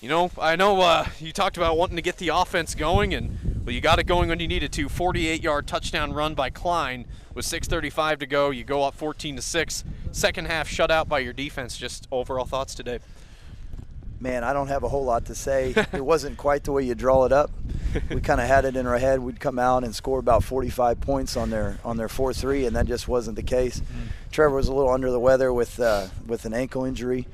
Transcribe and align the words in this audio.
You 0.00 0.08
know, 0.08 0.30
I 0.40 0.56
know 0.56 0.80
uh, 0.80 1.06
you 1.18 1.30
talked 1.30 1.58
about 1.58 1.76
wanting 1.76 1.96
to 1.96 2.02
get 2.02 2.16
the 2.16 2.28
offense 2.28 2.74
going, 2.74 3.12
and 3.12 3.64
well, 3.66 3.74
you 3.74 3.82
got 3.82 3.98
it 3.98 4.04
going 4.04 4.30
when 4.30 4.40
you 4.40 4.48
needed 4.48 4.72
to. 4.72 4.88
48-yard 4.88 5.66
touchdown 5.66 6.14
run 6.14 6.34
by 6.34 6.48
Klein 6.48 7.06
with 7.34 7.44
6:35 7.44 8.20
to 8.20 8.26
go. 8.26 8.48
You 8.48 8.64
go 8.64 8.82
up 8.82 8.94
14 8.94 9.36
to 9.36 9.42
six. 9.42 9.84
Second 10.10 10.46
half 10.46 10.70
shutout 10.70 11.06
by 11.06 11.18
your 11.18 11.34
defense. 11.34 11.76
Just 11.76 12.08
overall 12.10 12.46
thoughts 12.46 12.74
today. 12.74 13.00
Man, 14.18 14.42
I 14.42 14.54
don't 14.54 14.68
have 14.68 14.84
a 14.84 14.88
whole 14.88 15.04
lot 15.04 15.26
to 15.26 15.34
say. 15.34 15.74
it 15.92 16.04
wasn't 16.04 16.38
quite 16.38 16.64
the 16.64 16.72
way 16.72 16.82
you 16.82 16.94
draw 16.94 17.26
it 17.26 17.32
up. 17.32 17.50
We 18.08 18.20
kind 18.22 18.40
of 18.40 18.46
had 18.46 18.64
it 18.64 18.76
in 18.76 18.86
our 18.86 18.98
head. 18.98 19.20
We'd 19.20 19.40
come 19.40 19.58
out 19.58 19.84
and 19.84 19.94
score 19.94 20.18
about 20.18 20.44
45 20.44 20.98
points 21.02 21.36
on 21.36 21.50
their 21.50 21.78
on 21.84 21.98
their 21.98 22.08
4-3, 22.08 22.66
and 22.66 22.74
that 22.74 22.86
just 22.86 23.06
wasn't 23.06 23.36
the 23.36 23.42
case. 23.42 23.80
Mm-hmm. 23.80 24.06
Trevor 24.30 24.56
was 24.56 24.68
a 24.68 24.72
little 24.72 24.92
under 24.92 25.10
the 25.10 25.20
weather 25.20 25.52
with 25.52 25.78
uh, 25.78 26.06
with 26.26 26.46
an 26.46 26.54
ankle 26.54 26.86
injury, 26.86 27.26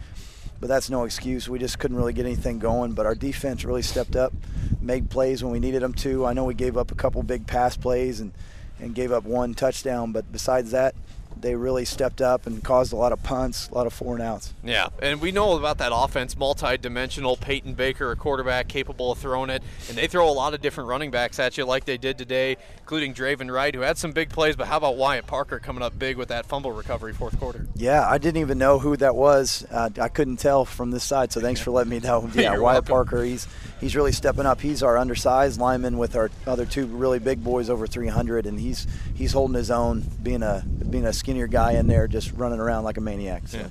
but 0.61 0.69
that's 0.69 0.91
no 0.91 1.05
excuse. 1.05 1.49
We 1.49 1.59
just 1.59 1.79
couldn't 1.79 1.97
really 1.97 2.13
get 2.13 2.27
anything 2.27 2.59
going. 2.59 2.93
But 2.93 3.07
our 3.07 3.15
defense 3.15 3.65
really 3.65 3.83
stepped 3.83 4.17
up, 4.17 4.33
made 4.81 5.11
plays 5.11 5.43
when 5.43 5.53
we 5.53 5.61
needed 5.61 5.83
them 5.83 5.95
to. 5.95 6.27
I 6.27 6.33
know 6.33 6.45
we 6.45 6.55
gave 6.55 6.77
up 6.77 6.91
a 6.91 6.95
couple 6.95 7.23
big 7.23 7.47
pass 7.47 7.77
plays 7.77 8.21
and 8.21 8.33
and 8.79 8.95
gave 8.95 9.13
up 9.13 9.25
one 9.25 9.55
touchdown, 9.55 10.13
but 10.13 10.31
besides 10.31 10.71
that, 10.73 10.95
they 11.41 11.55
really 11.55 11.85
stepped 11.85 12.21
up 12.21 12.47
and 12.47 12.63
caused 12.63 12.93
a 12.93 12.97
lot 12.97 13.13
of 13.13 13.23
punts, 13.23 13.69
a 13.69 13.75
lot 13.75 13.87
of 13.87 13.93
four 13.93 14.15
and 14.15 14.23
outs. 14.23 14.55
Yeah, 14.65 14.89
and 15.03 15.21
we 15.21 15.33
know 15.33 15.57
about 15.57 15.79
that 15.79 15.93
offense, 15.95 16.37
multi-dimensional. 16.37 17.37
Peyton 17.37 17.75
Baker, 17.75 18.11
a 18.11 18.17
quarterback 18.17 18.69
capable 18.69 19.13
of 19.13 19.19
throwing 19.19 19.51
it, 19.51 19.63
and 19.89 19.97
they 19.97 20.07
throw 20.07 20.29
a 20.29 20.33
lot 20.33 20.55
of 20.55 20.61
different 20.61 20.89
running 20.89 21.11
backs 21.11 21.39
at 21.39 21.57
you, 21.57 21.65
like 21.65 21.85
they 21.85 21.97
did 21.99 22.19
today, 22.19 22.57
including 22.79 23.15
Draven 23.15 23.53
Wright, 23.53 23.75
who 23.75 23.83
had 23.83 23.99
some 23.99 24.13
big 24.13 24.31
plays. 24.31 24.57
But 24.57 24.67
how 24.67 24.79
about 24.79 24.97
Wyatt 24.97 25.27
Parker 25.27 25.59
coming 25.59 25.83
up 25.83 25.99
big 25.99 26.17
with 26.17 26.29
that 26.29 26.47
fumble 26.47 26.73
recovery 26.73 27.13
fourth 27.13 27.39
quarter? 27.39 27.67
Yeah, 27.75 28.09
I 28.09 28.19
didn't 28.19 28.41
even 28.41 28.59
know 28.59 28.79
who 28.79 28.97
that 28.97 29.15
was. 29.15 29.67
Uh, 29.71 29.91
I 30.01 30.09
couldn't 30.09 30.39
tell 30.39 30.65
from 30.65 30.91
this 30.91 31.05
side, 31.05 31.33
so 31.33 31.41
thanks 31.41 31.61
for 31.61 31.71
letting 31.71 31.91
me 31.91 32.01
know. 32.01 32.31
Yeah, 32.37 32.51
Wyatt 32.51 32.89
welcome. 32.89 32.89
Parker, 32.89 33.25
he's 33.25 33.49
he's 33.81 33.97
really 33.97 34.13
stepping 34.13 34.45
up. 34.45 34.61
He's 34.61 34.83
our 34.83 34.99
undersized 34.99 35.59
lineman 35.59 35.97
with 35.97 36.17
our 36.17 36.31
other 36.47 36.67
two 36.67 36.87
really 36.87 37.19
big 37.19 37.43
boys 37.43 37.71
over 37.71 37.87
300, 37.87 38.47
and 38.47 38.61
he's 38.61 38.87
he's 39.15 39.33
holding 39.33 39.55
his 39.55 39.71
own, 39.71 40.05
being 40.23 40.43
a 40.43 40.63
being 40.91 41.07
a 41.07 41.13
skinnier 41.27 41.49
guy 41.49 41.73
in 41.73 41.89
there, 41.89 42.07
just 42.07 42.31
running 42.35 42.61
around 42.61 42.85
like 42.85 42.99
a 42.99 43.01
maniac. 43.01 43.49
So. 43.49 43.59
Yeah. 43.59 43.69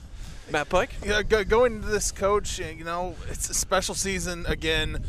Matt 0.52 0.67
Pike? 0.67 0.89
Yeah, 1.06 1.23
go, 1.23 1.45
going 1.45 1.78
into 1.78 1.88
this, 1.88 2.12
coach, 2.12 2.59
you 2.59 2.84
know, 2.84 3.16
it's 3.30 3.50
a 3.50 3.53
special 3.53 3.95
season 3.95 4.45
again. 4.45 5.02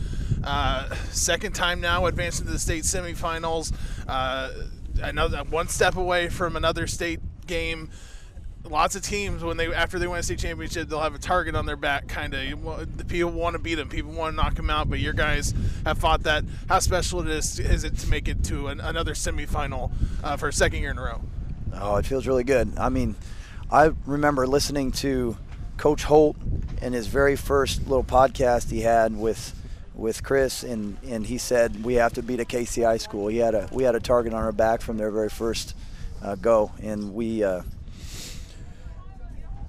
Uh, 0.44 0.94
second 1.10 1.56
time 1.56 1.80
now 1.80 2.06
advancing 2.06 2.46
to 2.46 2.52
the 2.52 2.58
state 2.60 2.84
semifinals. 2.84 3.74
Uh, 4.06 4.52
I 5.02 5.10
know 5.10 5.26
that 5.26 5.48
one 5.48 5.66
step 5.66 5.96
away 5.96 6.28
from 6.28 6.54
another 6.54 6.86
state 6.86 7.18
game. 7.48 7.90
Lots 8.62 8.94
of 8.94 9.02
teams 9.02 9.42
when 9.42 9.56
they 9.56 9.74
after 9.74 9.98
they 9.98 10.06
win 10.06 10.20
a 10.20 10.22
state 10.22 10.38
championship, 10.38 10.88
they'll 10.88 11.00
have 11.00 11.16
a 11.16 11.18
target 11.18 11.56
on 11.56 11.66
their 11.66 11.76
back. 11.76 12.06
Kind 12.06 12.32
of, 12.32 12.96
the 12.96 13.04
people 13.04 13.32
want 13.32 13.54
to 13.54 13.58
beat 13.58 13.74
them, 13.74 13.88
people 13.88 14.12
want 14.12 14.36
to 14.36 14.36
knock 14.36 14.54
them 14.54 14.70
out. 14.70 14.88
But 14.88 15.00
your 15.00 15.12
guys 15.12 15.52
have 15.84 15.98
fought 15.98 16.22
that. 16.22 16.44
How 16.68 16.78
special 16.78 17.20
it 17.20 17.28
is 17.28 17.58
is 17.58 17.82
it 17.82 17.98
to 17.98 18.08
make 18.08 18.28
it 18.28 18.44
to 18.44 18.68
an, 18.68 18.80
another 18.80 19.14
semifinal 19.14 19.90
uh, 20.22 20.36
for 20.36 20.48
a 20.48 20.52
second 20.52 20.80
year 20.80 20.92
in 20.92 20.98
a 20.98 21.02
row? 21.02 21.22
Oh, 21.78 21.96
it 21.96 22.06
feels 22.06 22.26
really 22.26 22.44
good. 22.44 22.72
I 22.78 22.88
mean, 22.88 23.14
I 23.70 23.92
remember 24.06 24.46
listening 24.46 24.92
to 24.92 25.36
Coach 25.76 26.04
Holt 26.04 26.36
in 26.80 26.92
his 26.92 27.06
very 27.06 27.36
first 27.36 27.86
little 27.86 28.04
podcast 28.04 28.70
he 28.70 28.80
had 28.80 29.16
with 29.16 29.52
with 29.94 30.22
Chris, 30.22 30.62
and, 30.62 30.98
and 31.06 31.26
he 31.26 31.38
said 31.38 31.82
we 31.82 31.94
have 31.94 32.12
to 32.14 32.22
beat 32.22 32.38
a 32.38 32.44
KCI 32.44 33.00
school. 33.00 33.28
He 33.28 33.38
had 33.38 33.54
a 33.54 33.68
we 33.72 33.82
had 33.82 33.94
a 33.94 34.00
target 34.00 34.32
on 34.32 34.42
our 34.42 34.52
back 34.52 34.80
from 34.80 34.96
their 34.96 35.10
very 35.10 35.30
first 35.30 35.74
uh, 36.22 36.34
go, 36.36 36.72
and 36.82 37.14
we 37.14 37.42
uh, 37.44 37.62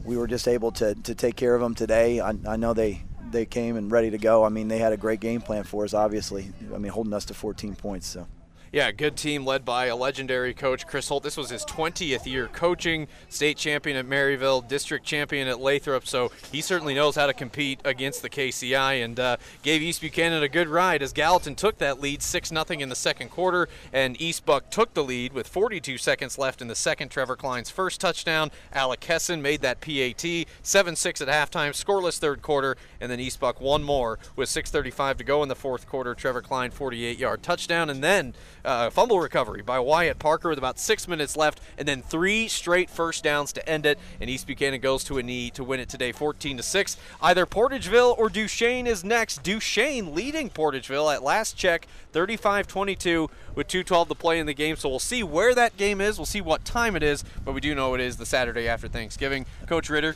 we 0.04 0.18
were 0.18 0.28
just 0.28 0.48
able 0.48 0.72
to, 0.72 0.96
to 0.96 1.16
take 1.16 1.36
care 1.36 1.56
of 1.56 1.62
them 1.62 1.76
today. 1.76 2.20
I, 2.20 2.34
I 2.48 2.56
know 2.56 2.74
they 2.74 3.02
they 3.32 3.46
came 3.46 3.76
and 3.76 3.92
ready 3.92 4.12
to 4.12 4.18
go. 4.18 4.46
I 4.46 4.50
mean, 4.50 4.70
they 4.70 4.78
had 4.78 4.94
a 4.94 4.98
great 4.98 5.20
game 5.20 5.42
plan 5.42 5.64
for 5.64 5.84
us. 5.84 5.94
Obviously, 5.94 6.52
I 6.74 6.78
mean, 6.78 6.92
holding 6.92 7.14
us 7.14 7.26
to 7.26 7.34
14 7.34 7.76
points. 7.76 8.08
So. 8.08 8.28
Yeah, 8.74 8.92
good 8.92 9.16
team 9.16 9.46
led 9.46 9.64
by 9.64 9.86
a 9.86 9.96
legendary 9.96 10.54
coach, 10.54 10.86
Chris 10.86 11.08
Holt. 11.08 11.24
This 11.24 11.38
was 11.38 11.50
his 11.50 11.64
20th 11.64 12.26
year 12.26 12.48
coaching, 12.48 13.08
state 13.30 13.56
champion 13.56 13.96
at 13.96 14.06
Maryville, 14.06 14.68
district 14.68 15.06
champion 15.06 15.48
at 15.48 15.62
Lathrop, 15.62 16.06
so 16.06 16.32
he 16.52 16.60
certainly 16.60 16.94
knows 16.94 17.16
how 17.16 17.28
to 17.28 17.34
compete 17.34 17.80
against 17.86 18.22
the 18.22 18.30
KCI 18.30 19.06
and 19.06 19.22
uh, 19.22 19.38
gave 19.64 19.82
East 19.82 20.02
Buchanan 20.02 20.44
a 20.44 20.50
good 20.50 20.68
ride 20.68 21.02
as 21.02 21.14
Gallatin 21.14 21.56
took 21.56 21.78
that 21.78 22.02
lead 22.02 22.22
6 22.22 22.50
0 22.50 22.66
in 22.70 22.90
the 22.90 22.96
second 22.96 23.30
quarter, 23.30 23.70
and 23.94 24.20
East 24.22 24.46
Buck 24.46 24.70
took 24.70 24.94
the 24.94 25.04
lead 25.04 25.32
with 25.32 25.48
42 25.48 25.98
seconds 25.98 26.38
left 26.38 26.62
in 26.62 26.68
the 26.68 26.76
second. 26.76 27.10
Trevor 27.10 27.38
Klein's 27.38 27.70
first 27.70 28.02
touchdown. 28.02 28.52
Alec 28.74 29.00
Hessen 29.00 29.42
made 29.42 29.62
that 29.62 29.80
PAT 29.80 30.46
7 30.62 30.96
6 30.98 31.22
at 31.22 31.28
halftime, 31.30 31.72
scoreless 31.72 32.20
third 32.20 32.42
quarter, 32.42 32.76
and 33.00 33.10
then 33.10 33.22
East 33.22 33.40
Buck 33.40 33.62
one 33.62 33.84
more 33.84 34.20
with 34.36 34.50
6.35 34.50 35.20
to 35.20 35.24
go 35.24 35.42
in 35.42 35.48
the 35.48 35.56
fourth 35.56 35.88
quarter. 35.88 36.14
Trevor 36.14 36.42
Klein 36.42 36.72
48 36.72 37.18
yard 37.18 37.42
touchdown, 37.42 37.90
and 37.90 38.04
then 38.04 38.34
uh, 38.68 38.90
fumble 38.90 39.20
recovery 39.20 39.62
by 39.62 39.80
Wyatt 39.80 40.20
Parker 40.20 40.50
with 40.50 40.58
about 40.58 40.78
six 40.78 41.08
minutes 41.08 41.38
left, 41.38 41.62
and 41.78 41.88
then 41.88 42.02
three 42.02 42.48
straight 42.48 42.90
first 42.90 43.24
downs 43.24 43.54
to 43.54 43.68
end 43.68 43.86
it. 43.86 43.98
And 44.20 44.30
East 44.30 44.46
Buchanan 44.46 44.82
goes 44.82 45.04
to 45.06 45.18
a 45.18 45.24
knee 45.24 45.50
to 45.52 45.64
win 45.64 45.80
it 45.80 45.90
today, 45.90 46.12
14 46.12 46.58
to 46.58 46.64
six. 46.64 46.98
Either 47.22 47.46
Portageville 47.46 48.18
or 48.18 48.30
Duchesne 48.30 48.86
is 48.86 49.04
next. 49.04 49.42
Duchesne 49.42 50.14
leading 50.14 50.50
Portageville 50.50 51.14
at 51.14 51.24
last 51.24 51.56
check, 51.56 51.88
35-22 52.14 53.30
with 53.56 53.68
2:12 53.68 54.10
to 54.10 54.16
play 54.16 54.40
in 54.40 54.46
the 54.46 54.54
game. 54.54 54.76
So 54.76 54.90
we'll 54.90 55.00
see 55.00 55.24
where 55.24 55.56
that 55.56 55.78
game 55.78 56.02
is. 56.02 56.18
We'll 56.18 56.26
see 56.26 56.42
what 56.42 56.66
time 56.66 56.96
it 56.96 57.04
is, 57.04 57.24
but 57.46 57.54
we 57.54 57.62
do 57.62 57.74
know 57.74 57.94
it 57.96 58.02
is 58.02 58.18
the 58.18 58.26
Saturday 58.26 58.68
after 58.68 58.88
Thanksgiving. 58.88 59.46
Coach 59.66 59.90
Ritter, 59.90 60.16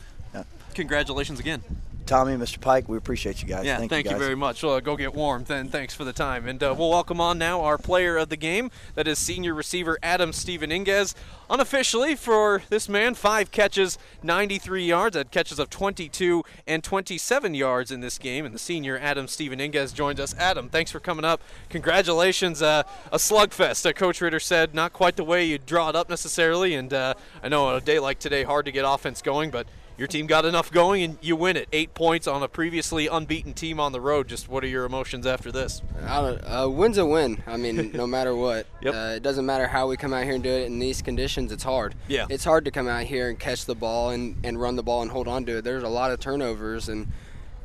congratulations 0.74 1.40
again. 1.40 1.62
Tommy, 2.06 2.34
Mr. 2.34 2.60
Pike, 2.60 2.88
we 2.88 2.96
appreciate 2.96 3.42
you 3.42 3.48
guys. 3.48 3.64
Yeah, 3.64 3.78
thank, 3.78 3.90
thank 3.90 4.06
you, 4.06 4.12
you, 4.12 4.18
very 4.18 4.34
much. 4.34 4.62
Well, 4.62 4.80
go 4.80 4.96
get 4.96 5.14
warm. 5.14 5.44
Then 5.44 5.68
thanks 5.68 5.94
for 5.94 6.04
the 6.04 6.12
time, 6.12 6.46
and 6.46 6.62
uh, 6.62 6.74
we'll 6.76 6.90
welcome 6.90 7.20
on 7.20 7.38
now 7.38 7.62
our 7.62 7.78
player 7.78 8.16
of 8.16 8.28
the 8.28 8.36
game. 8.36 8.70
That 8.94 9.08
is 9.08 9.18
senior 9.18 9.54
receiver 9.54 9.98
Adam 10.02 10.32
Stephen 10.32 10.70
Inges. 10.70 11.14
Unofficially 11.52 12.14
for 12.14 12.62
this 12.70 12.88
man, 12.88 13.14
five 13.14 13.50
catches, 13.50 13.98
93 14.22 14.86
yards. 14.86 15.16
Had 15.16 15.30
catches 15.30 15.58
of 15.58 15.68
22 15.68 16.42
and 16.66 16.82
27 16.82 17.52
yards 17.52 17.90
in 17.90 18.00
this 18.00 18.16
game. 18.16 18.46
And 18.46 18.54
the 18.54 18.58
senior 18.58 18.98
Adam 18.98 19.28
Stephen 19.28 19.60
Inges 19.60 19.92
joins 19.92 20.18
us. 20.18 20.34
Adam, 20.38 20.70
thanks 20.70 20.90
for 20.90 20.98
coming 20.98 21.26
up. 21.26 21.42
Congratulations. 21.68 22.62
Uh, 22.62 22.84
a 23.12 23.18
slugfest. 23.18 23.84
Uh, 23.84 23.92
Coach 23.92 24.22
Ritter 24.22 24.40
said 24.40 24.74
not 24.74 24.94
quite 24.94 25.16
the 25.16 25.24
way 25.24 25.44
you 25.44 25.58
draw 25.58 25.90
it 25.90 25.96
up 25.96 26.08
necessarily. 26.08 26.74
And 26.74 26.94
uh, 26.94 27.12
I 27.42 27.50
know 27.50 27.66
on 27.66 27.76
a 27.76 27.82
day 27.82 27.98
like 27.98 28.18
today, 28.18 28.44
hard 28.44 28.64
to 28.64 28.72
get 28.72 28.86
offense 28.88 29.20
going, 29.20 29.50
but 29.50 29.66
your 30.02 30.08
team 30.08 30.26
got 30.26 30.44
enough 30.44 30.72
going 30.72 31.04
and 31.04 31.16
you 31.22 31.36
win 31.36 31.56
it. 31.56 31.68
Eight 31.72 31.94
points 31.94 32.26
on 32.26 32.42
a 32.42 32.48
previously 32.48 33.06
unbeaten 33.06 33.54
team 33.54 33.78
on 33.78 33.92
the 33.92 34.00
road. 34.00 34.26
Just 34.26 34.48
what 34.48 34.64
are 34.64 34.66
your 34.66 34.84
emotions 34.84 35.28
after 35.28 35.52
this? 35.52 35.80
Uh, 36.04 36.68
win's 36.68 36.98
a 36.98 37.06
win. 37.06 37.40
I 37.46 37.56
mean, 37.56 37.92
no 37.94 38.04
matter 38.04 38.34
what. 38.34 38.66
Yep. 38.80 38.94
Uh, 38.94 39.14
it 39.14 39.22
doesn't 39.22 39.46
matter 39.46 39.68
how 39.68 39.86
we 39.86 39.96
come 39.96 40.12
out 40.12 40.24
here 40.24 40.34
and 40.34 40.42
do 40.42 40.50
it 40.50 40.66
in 40.66 40.80
these 40.80 41.02
conditions. 41.02 41.52
It's 41.52 41.62
hard. 41.62 41.94
Yeah. 42.08 42.26
It's 42.28 42.42
hard 42.42 42.64
to 42.64 42.72
come 42.72 42.88
out 42.88 43.04
here 43.04 43.28
and 43.28 43.38
catch 43.38 43.64
the 43.64 43.76
ball 43.76 44.10
and, 44.10 44.34
and 44.42 44.60
run 44.60 44.74
the 44.74 44.82
ball 44.82 45.02
and 45.02 45.10
hold 45.12 45.28
on 45.28 45.44
to 45.44 45.58
it. 45.58 45.62
There's 45.62 45.84
a 45.84 45.88
lot 45.88 46.10
of 46.10 46.18
turnovers 46.18 46.88
and 46.88 47.06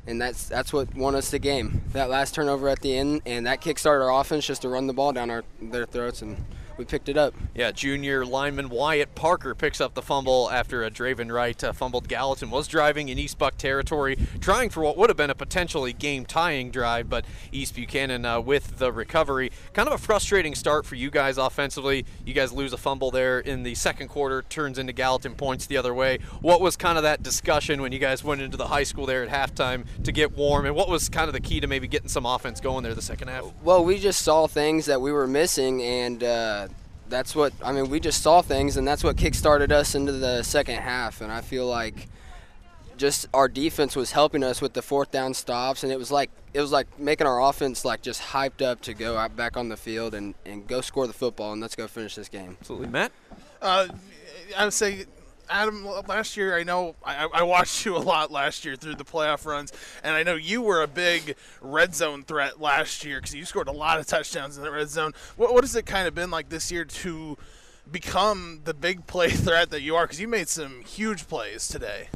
and 0.05 0.21
that's 0.21 0.47
that's 0.47 0.71
what 0.71 0.93
won 0.93 1.15
us 1.15 1.31
the 1.31 1.39
game. 1.39 1.81
That 1.93 2.07
last 2.07 2.35
turnover 2.35 2.69
at 2.69 2.81
the 2.81 2.95
end 2.95 3.23
and 3.25 3.47
that 3.47 3.61
kickstarted 3.61 4.05
our 4.05 4.21
offense 4.21 4.45
just 4.45 4.61
to 4.61 4.69
run 4.69 4.85
the 4.85 4.93
ball 4.93 5.11
down 5.11 5.31
our 5.31 5.43
their 5.59 5.87
throats 5.87 6.21
and 6.21 6.45
we 6.77 6.85
picked 6.85 7.09
it 7.09 7.17
up. 7.17 7.33
Yeah, 7.55 7.71
junior 7.71 8.25
lineman 8.25 8.69
Wyatt 8.69 9.15
Parker 9.15 9.55
picks 9.55 9.81
up 9.81 9.93
the 9.93 10.01
fumble 10.01 10.49
after 10.51 10.83
a 10.83 10.91
Draven 10.91 11.31
Wright 11.31 11.61
uh, 11.63 11.73
fumbled. 11.73 12.07
Gallatin 12.07 12.49
was 12.49 12.67
driving 12.67 13.09
in 13.09 13.17
East 13.17 13.38
Buck 13.38 13.57
territory, 13.57 14.17
trying 14.39 14.69
for 14.69 14.81
what 14.81 14.97
would 14.97 15.09
have 15.09 15.17
been 15.17 15.29
a 15.29 15.35
potentially 15.35 15.93
game-tying 15.93 16.71
drive, 16.71 17.09
but 17.09 17.25
East 17.51 17.75
Buchanan 17.75 18.25
uh, 18.25 18.39
with 18.39 18.77
the 18.77 18.91
recovery. 18.91 19.51
Kind 19.73 19.88
of 19.88 19.93
a 19.93 19.97
frustrating 19.97 20.55
start 20.55 20.85
for 20.85 20.95
you 20.95 21.09
guys 21.09 21.38
offensively. 21.38 22.05
You 22.25 22.33
guys 22.33 22.51
lose 22.51 22.73
a 22.73 22.77
fumble 22.77 23.11
there 23.11 23.39
in 23.39 23.63
the 23.63 23.75
second 23.75 24.09
quarter, 24.09 24.44
turns 24.44 24.77
into 24.77 24.94
Gallatin 24.94 25.35
points 25.35 25.65
the 25.65 25.77
other 25.77 25.94
way. 25.94 26.19
What 26.41 26.61
was 26.61 26.75
kind 26.75 26.97
of 26.97 27.03
that 27.03 27.23
discussion 27.23 27.81
when 27.81 27.91
you 27.91 27.99
guys 27.99 28.23
went 28.23 28.41
into 28.41 28.57
the 28.57 28.67
high 28.67 28.83
school 28.83 29.05
there 29.05 29.23
at 29.23 29.29
halftime 29.29 29.85
to 30.03 30.11
get 30.11 30.35
warm, 30.38 30.65
and 30.65 30.75
what 30.75 30.89
was 30.89 31.09
kind 31.09 31.27
of 31.27 31.33
the 31.33 31.39
key 31.39 31.59
to 31.59 31.67
maybe 31.67 31.88
getting 31.88 32.09
some 32.09 32.25
offense 32.25 32.59
going 32.59 32.83
there 32.83 32.94
the 32.94 33.01
second 33.01 33.29
half? 33.29 33.45
Well, 33.63 33.83
we 33.83 34.00
just 34.00 34.21
saw 34.21 34.47
things 34.47 34.85
that 34.85 35.01
we 35.01 35.12
were 35.12 35.27
missing, 35.27 35.81
and 35.81 36.24
uh, 36.24 36.66
that's 37.09 37.36
what 37.36 37.54
I 37.63 37.71
mean. 37.71 37.89
We 37.89 38.00
just 38.00 38.21
saw 38.21 38.42
things, 38.42 38.77
and 38.77 38.88
that's 38.88 39.04
what 39.04 39.15
kickstarted 39.15 39.71
us 39.71 39.95
into 39.95 40.12
the 40.12 40.44
second 40.44 40.75
half. 40.75 41.21
And 41.21 41.31
I 41.31 41.42
feel 41.42 41.68
like 41.68 42.07
just 42.98 43.27
our 43.33 43.48
defense 43.48 43.95
was 43.95 44.12
helping 44.12 44.44
us 44.44 44.62
with 44.62 44.74
the 44.74 44.81
fourth 44.81 45.12
down 45.12 45.33
stops, 45.33 45.83
and 45.83 45.92
it 45.92 46.00
was 46.00 46.12
like 46.12 46.30
it 46.54 46.62
was 46.62 46.71
like 46.71 47.00
making 47.00 47.27
our 47.27 47.42
offense 47.42 47.86
like 47.86 48.01
just 48.01 48.21
hyped 48.21 48.62
up 48.62 48.81
to 48.81 48.94
go 48.94 49.18
out 49.18 49.36
back 49.36 49.56
on 49.57 49.69
the 49.69 49.77
field 49.77 50.13
and, 50.13 50.33
and 50.45 50.68
go 50.68 50.81
score 50.81 51.07
the 51.07 51.13
football 51.13 51.51
and 51.54 51.62
let's 51.62 51.75
go 51.75 51.88
finish 51.88 52.15
this 52.15 52.30
game. 52.30 52.57
Absolutely, 52.59 52.88
Matt. 52.88 53.12
Uh, 53.62 53.88
I 54.57 54.63
would 54.65 54.74
say 54.74 55.06
Adam, 55.49 55.85
last 56.07 56.38
year 56.38 56.57
I 56.57 56.63
know 56.63 56.95
I, 57.03 57.27
I, 57.33 57.44
watched 57.44 57.85
you 57.85 57.95
a 57.95 57.99
lot 57.99 58.31
last 58.31 58.65
year 58.65 58.75
through 58.75 58.95
the 58.95 59.05
playoff 59.05 59.45
runs, 59.45 59.71
and 60.03 60.15
I 60.15 60.23
know 60.23 60.35
you 60.35 60.61
were 60.61 60.81
a 60.81 60.88
big 60.88 61.35
red 61.61 61.95
zone 61.95 62.23
threat 62.23 62.59
last 62.59 63.03
year 63.03 63.19
because 63.19 63.35
you 63.35 63.45
scored 63.45 63.67
a 63.67 63.73
lot 63.73 63.99
of 63.99 64.07
touchdowns 64.07 64.57
in 64.57 64.63
the 64.63 64.71
red 64.71 64.89
zone. 64.89 65.13
What, 65.35 65.53
what 65.53 65.63
has 65.63 65.75
it 65.75 65.85
kind 65.85 66.07
of 66.07 66.15
been 66.15 66.31
like 66.31 66.49
this 66.49 66.71
year 66.71 66.85
to 66.85 67.38
become 67.91 68.61
the 68.65 68.73
big 68.73 69.07
play 69.07 69.29
threat 69.31 69.69
that 69.69 69.81
you 69.81 69.95
are? 69.95 70.05
Because 70.05 70.19
you 70.19 70.27
made 70.27 70.49
some 70.49 70.83
huge 70.83 71.27
plays 71.27 71.67
today. 71.67 72.09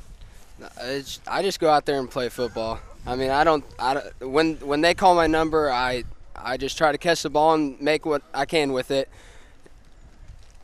I 0.80 1.00
just, 1.00 1.22
I 1.28 1.42
just 1.42 1.60
go 1.60 1.70
out 1.70 1.86
there 1.86 2.00
and 2.00 2.10
play 2.10 2.30
football. 2.30 2.80
I 3.06 3.16
mean, 3.16 3.32
I 3.32 3.44
don't. 3.44 3.66
I 3.80 3.96
don't, 3.96 4.32
when 4.32 4.56
when 4.58 4.82
they 4.82 4.94
call 4.94 5.16
my 5.16 5.26
number, 5.26 5.72
I 5.72 6.04
I 6.36 6.58
just 6.58 6.78
try 6.78 6.92
to 6.92 6.98
catch 6.98 7.24
the 7.24 7.30
ball 7.30 7.54
and 7.54 7.80
make 7.82 8.06
what 8.06 8.22
I 8.34 8.46
can 8.46 8.74
with 8.74 8.92
it. 8.92 9.10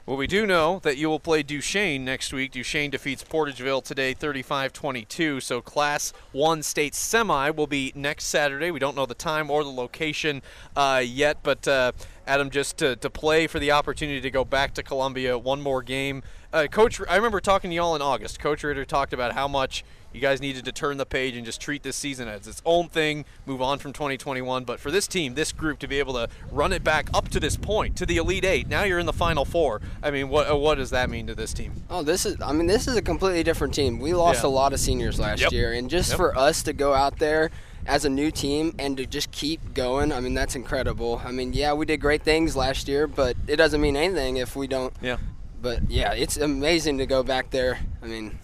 Well, 0.07 0.15
we 0.15 0.25
do 0.25 0.45
know 0.45 0.80
that 0.83 0.95
you 0.95 1.09
will 1.09 1.19
play 1.19 1.44
Duchesne 1.44 2.06
next 2.06 2.31
week. 2.31 2.54
Duchesne 2.54 2.92
defeats 2.92 3.25
Portageville 3.25 3.83
today 3.83 4.13
35 4.13 4.71
22. 4.71 5.42
So, 5.42 5.59
Class 5.59 6.13
1 6.31 6.63
state 6.63 6.95
semi 6.95 7.50
will 7.50 7.68
be 7.68 7.92
next 7.94 8.27
Saturday. 8.27 8.71
We 8.71 8.80
don't 8.80 8.95
know 8.95 9.06
the 9.06 9.13
time 9.13 9.51
or 9.51 9.65
the 9.65 9.69
location 9.69 10.44
uh, 10.77 11.04
yet, 11.06 11.39
but 11.44 11.68
uh, 11.68 11.92
Adam, 12.27 12.50
just 12.50 12.77
to, 12.77 12.95
to 12.97 13.09
play 13.09 13.47
for 13.47 13.57
the 13.57 13.71
opportunity 13.71 14.19
to 14.19 14.29
go 14.29 14.44
back 14.44 14.74
to 14.74 14.83
Columbia, 14.83 15.38
one 15.38 15.62
more 15.62 15.81
game. 15.81 16.21
Uh, 16.51 16.68
Coach, 16.69 17.00
I 17.09 17.15
remember 17.15 17.39
talking 17.39 17.69
to 17.69 17.75
y'all 17.75 17.95
in 17.95 18.01
August. 18.01 18.39
Coach 18.39 18.63
Ritter 18.63 18.83
talked 18.85 19.13
about 19.13 19.33
how 19.33 19.47
much 19.47 19.85
you 20.13 20.19
guys 20.19 20.41
needed 20.41 20.65
to 20.65 20.71
turn 20.71 20.97
the 20.97 21.06
page 21.06 21.35
and 21.35 21.45
just 21.45 21.62
treat 21.62 21.83
this 21.83 21.95
season 21.95 22.27
as 22.27 22.47
its 22.47 22.62
own 22.65 22.89
thing, 22.89 23.24
move 23.45 23.62
on 23.62 23.79
from 23.79 23.94
2021. 23.94 24.63
But 24.65 24.79
for 24.79 24.89
this 24.91 25.07
team, 25.07 25.35
this 25.35 25.51
group 25.53 25.79
to 25.79 25.88
be 25.88 26.00
able 26.00 26.13
to 26.15 26.27
run 26.51 26.74
it 26.74 26.83
back 26.83 27.07
up 27.13 27.29
to 27.29 27.39
this 27.39 27.56
point, 27.56 27.95
to 27.97 28.06
the 28.06 28.18
Elite 28.18 28.44
Eight, 28.45 28.68
now 28.68 28.83
you're 28.83 29.00
in 29.00 29.06
the 29.06 29.13
Final 29.13 29.45
Four. 29.45 29.81
I 30.03 30.12
mean, 30.12 30.27
what 30.30 30.50
uh, 30.51 30.56
what 30.57 30.75
does 30.75 30.89
that 30.89 31.09
mean 31.09 31.27
to 31.27 31.35
this 31.35 31.53
team? 31.53 31.73
Oh, 31.89 32.03
this 32.03 32.25
is. 32.25 32.38
I 32.41 32.51
mean, 32.53 32.68
this 32.68 32.88
is 32.88 32.95
a 32.97 33.01
completely 33.01 33.44
different 33.44 33.73
team. 33.73 34.00
We 34.00 34.13
lost 34.13 34.44
Yeah. 34.44 34.50
a 34.50 34.51
lot 34.51 34.73
of 34.73 34.80
seniors 34.80 35.19
last 35.19 35.41
Yep. 35.41 35.51
year, 35.51 35.73
and 35.73 35.89
just 35.89 36.09
Yep. 36.12 36.18
for 36.18 36.38
us 36.38 36.63
to 36.63 36.73
go 36.73 36.94
out 36.94 37.19
there 37.19 37.51
as 37.87 38.05
a 38.05 38.09
new 38.09 38.29
team 38.29 38.75
and 38.77 38.97
to 38.97 39.05
just 39.05 39.31
keep 39.31 39.73
going, 39.73 40.11
I 40.11 40.19
mean, 40.19 40.33
that's 40.33 40.55
incredible. 40.55 41.21
I 41.23 41.31
mean, 41.31 41.53
yeah, 41.53 41.73
we 41.73 41.85
did 41.85 41.97
great 42.01 42.21
things 42.21 42.55
last 42.55 42.87
year, 42.87 43.07
but 43.07 43.35
it 43.47 43.55
doesn't 43.55 43.79
mean 43.81 43.95
anything 43.95 44.37
if 44.37 44.55
we 44.55 44.67
don't. 44.67 44.93
Yeah. 45.01 45.17
But 45.61 45.89
yeah, 45.89 46.13
it's 46.13 46.37
amazing 46.37 46.99
to 46.99 47.05
go 47.05 47.23
back 47.23 47.49
there. 47.49 47.79
I 48.03 48.07
mean, 48.07 48.37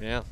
Yeah. 0.00 0.22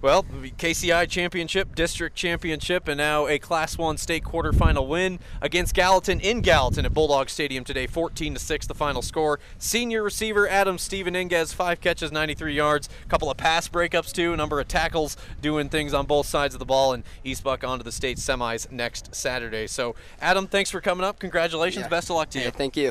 Well, 0.00 0.24
KCI 0.24 1.08
championship, 1.08 1.74
district 1.76 2.16
championship, 2.16 2.88
and 2.88 2.98
now 2.98 3.28
a 3.28 3.38
Class 3.38 3.78
One 3.78 3.96
state 3.96 4.24
quarterfinal 4.24 4.88
win 4.88 5.20
against 5.40 5.74
Gallatin 5.74 6.18
in 6.18 6.40
Gallatin 6.40 6.84
at 6.84 6.92
Bulldog 6.92 7.30
Stadium 7.30 7.62
today, 7.62 7.86
14 7.86 8.34
to 8.34 8.40
six, 8.40 8.66
the 8.66 8.74
final 8.74 9.00
score. 9.00 9.38
Senior 9.58 10.02
receiver 10.02 10.48
Adam 10.48 10.76
Steven 10.76 11.14
Inges, 11.14 11.52
five 11.52 11.80
catches, 11.80 12.10
93 12.10 12.52
yards, 12.52 12.88
a 13.04 13.08
couple 13.08 13.30
of 13.30 13.36
pass 13.36 13.68
breakups 13.68 14.12
too, 14.12 14.32
a 14.32 14.36
number 14.36 14.58
of 14.58 14.66
tackles, 14.66 15.16
doing 15.40 15.68
things 15.68 15.94
on 15.94 16.06
both 16.06 16.26
sides 16.26 16.54
of 16.54 16.58
the 16.58 16.66
ball, 16.66 16.92
and 16.92 17.04
East 17.22 17.44
Buck 17.44 17.62
onto 17.62 17.84
the 17.84 17.92
state 17.92 18.18
semis 18.18 18.70
next 18.72 19.14
Saturday. 19.14 19.68
So, 19.68 19.94
Adam, 20.20 20.48
thanks 20.48 20.70
for 20.70 20.80
coming 20.80 21.04
up. 21.04 21.20
Congratulations. 21.20 21.84
Yeah. 21.84 21.88
Best 21.88 22.10
of 22.10 22.16
luck 22.16 22.30
to 22.30 22.40
hey, 22.40 22.46
you. 22.46 22.50
thank 22.50 22.76
you. 22.76 22.90